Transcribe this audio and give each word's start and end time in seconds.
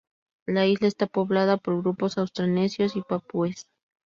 La 0.47 0.65
isla 0.65 0.87
está 0.87 1.05
poblada 1.05 1.57
por 1.57 1.79
grupos 1.83 2.17
austronesios 2.17 2.95
y 2.95 3.03
papúes. 3.03 3.67